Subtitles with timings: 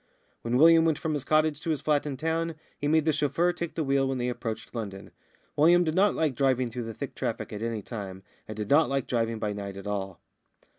[0.41, 3.53] When William went from his cottage to his flat in town, he made the chauffeur
[3.53, 5.11] take the wheel when they approached London.
[5.55, 9.05] William did not like driving through thick traffic at any time, and did not like
[9.05, 10.19] driving by night at all.